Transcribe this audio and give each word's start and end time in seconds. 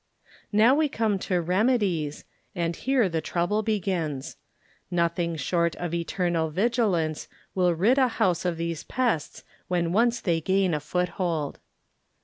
Now 0.51 0.73
we 0.73 0.89
come 0.89 1.19
to 1.29 1.39
"remedies," 1.41 2.25
and 2.55 2.75
here 2.75 3.07
the 3.07 3.21
trouble 3.21 3.61
begins. 3.61 4.35
Nothing 4.89 5.35
short 5.35 5.75
of 5.75 5.93
eternal 5.93 6.49
vigilance 6.49 7.27
will 7.53 7.75
rid 7.75 7.99
a 7.99 8.07
house 8.17 8.43
of 8.43 8.57
these 8.57 8.83
pests 8.83 9.43
when 9.67 9.91
once 9.93 10.19
they 10.19 10.41
gain 10.41 10.73
a 10.73 10.79
foothold. 10.79 11.59